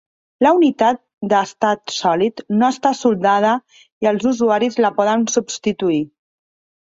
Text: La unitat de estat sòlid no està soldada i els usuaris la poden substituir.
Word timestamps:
La 0.45 0.51
unitat 0.59 0.99
de 1.33 1.41
estat 1.47 1.93
sòlid 1.97 2.41
no 2.61 2.69
està 2.75 2.93
soldada 3.01 3.51
i 4.05 4.09
els 4.13 4.27
usuaris 4.31 4.79
la 4.87 4.91
poden 5.01 5.27
substituir. 5.35 6.01